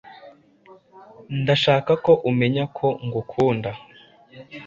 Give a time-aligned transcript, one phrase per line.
[1.41, 3.69] Ndashaka ko umenya ko ngukunda.